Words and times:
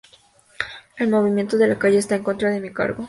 El 0.97 1.09
movimiento 1.11 1.59
de 1.59 1.67
la 1.67 1.77
calle 1.77 1.99
está 1.99 2.15
en 2.15 2.23
contra 2.23 2.49
de 2.49 2.59
mi 2.59 2.73
cargo. 2.73 2.99